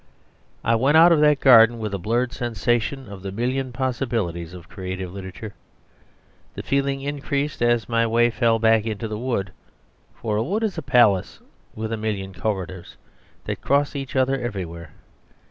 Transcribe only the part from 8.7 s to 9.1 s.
into